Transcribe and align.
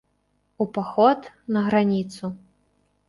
У 0.65 0.65
паход, 0.77 1.19
на 1.57 1.63
граніцу. 1.67 2.25